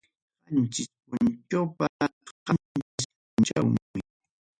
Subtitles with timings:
[0.45, 1.85] qanchis punchawpa
[2.45, 4.01] qanchis punchawmi.